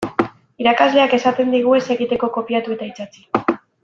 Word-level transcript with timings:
Irakasleak 0.63 1.13
esaten 1.19 1.53
digu 1.57 1.75
ez 1.81 1.85
egiteko 1.97 2.31
kopiatu 2.39 2.77
eta 2.77 2.89
itsatsi. 2.93 3.27